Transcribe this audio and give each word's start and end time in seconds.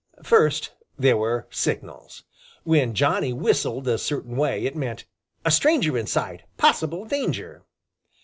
First, 0.23 0.71
there 0.97 1.15
were 1.15 1.45
signals. 1.51 2.23
When 2.63 2.95
Johnny 2.95 3.33
whistled 3.33 3.87
a 3.87 3.99
certain 3.99 4.35
way, 4.35 4.65
it 4.65 4.75
meant 4.75 5.05
"A 5.45 5.51
stranger 5.51 5.95
in 5.95 6.07
sight; 6.07 6.41
possible 6.57 7.05
danger!" 7.05 7.61